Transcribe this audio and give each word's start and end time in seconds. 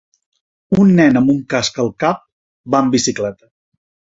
Un 0.83 0.93
nen 0.99 1.19
amb 1.21 1.33
un 1.35 1.43
casc 1.55 1.79
al 1.83 1.91
cap 2.05 2.25
va 2.77 2.81
amb 2.85 2.99
bicicleta. 2.99 3.51